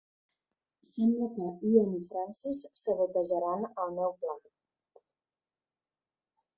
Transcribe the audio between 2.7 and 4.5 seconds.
sabotejaran el meu pla.